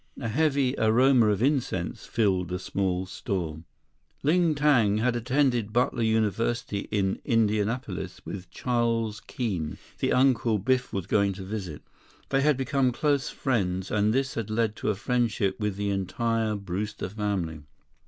A 0.19 0.29
heavy 0.29 0.73
aroma 0.79 1.27
of 1.27 1.43
incense 1.43 2.07
filled 2.07 2.47
the 2.47 2.57
small 2.57 3.05
store. 3.05 3.53
10 3.57 3.63
Ling 4.23 4.55
Tang 4.55 4.97
had 4.97 5.15
attended 5.15 5.71
Butler 5.71 6.01
University 6.01 6.87
in 6.89 7.21
Indianapolis 7.23 8.19
with 8.25 8.49
Charles 8.49 9.19
Keene, 9.21 9.77
the 9.99 10.11
uncle 10.11 10.57
Biff 10.57 10.91
was 10.91 11.05
going 11.05 11.33
to 11.33 11.43
visit. 11.43 11.83
They 12.29 12.41
had 12.41 12.57
become 12.57 12.91
close 12.91 13.29
friends, 13.29 13.91
and 13.91 14.11
this 14.11 14.33
had 14.33 14.49
led 14.49 14.75
to 14.77 14.89
a 14.89 14.95
friendship 14.95 15.59
with 15.59 15.75
the 15.75 15.91
entire 15.91 16.55
Brewster 16.55 17.07
family. 17.07 17.61